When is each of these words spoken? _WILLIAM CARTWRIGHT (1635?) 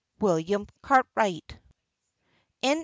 _WILLIAM 0.19 0.65
CARTWRIGHT 0.81 1.59
(1635?) 2.61 2.77